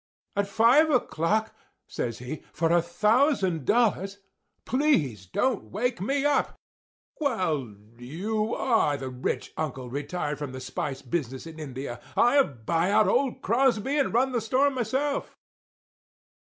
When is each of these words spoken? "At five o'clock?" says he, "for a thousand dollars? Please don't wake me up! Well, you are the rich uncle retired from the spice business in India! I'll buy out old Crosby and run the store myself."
"At 0.35 0.47
five 0.47 0.89
o'clock?" 0.89 1.53
says 1.85 2.17
he, 2.17 2.41
"for 2.53 2.71
a 2.71 2.81
thousand 2.81 3.65
dollars? 3.65 4.17
Please 4.65 5.27
don't 5.27 5.65
wake 5.65 6.01
me 6.01 6.25
up! 6.25 6.55
Well, 7.19 7.75
you 7.99 8.55
are 8.55 8.97
the 8.97 9.09
rich 9.11 9.53
uncle 9.57 9.91
retired 9.91 10.39
from 10.39 10.53
the 10.53 10.59
spice 10.59 11.03
business 11.03 11.45
in 11.45 11.59
India! 11.59 12.01
I'll 12.17 12.47
buy 12.51 12.89
out 12.89 13.07
old 13.07 13.43
Crosby 13.43 13.99
and 13.99 14.11
run 14.11 14.31
the 14.31 14.41
store 14.41 14.71
myself." 14.71 15.37